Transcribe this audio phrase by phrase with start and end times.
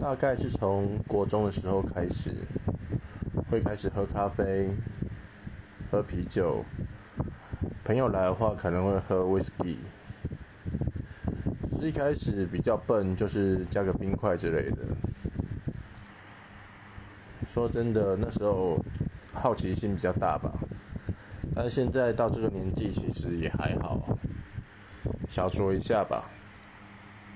[0.00, 2.34] 大概是从国中的时候开始
[3.50, 4.70] 会开始喝咖啡
[5.90, 6.64] 喝啤酒。
[7.84, 9.78] 朋友来的话可能会喝威士忌。
[11.82, 14.78] 一开始比较笨就是加个冰块之类的。
[17.46, 18.82] 说真的那时候
[19.34, 20.50] 好奇心比较大吧。
[21.54, 24.18] 但现在到这个年纪其实也还好。
[25.28, 26.24] 小酌一下吧。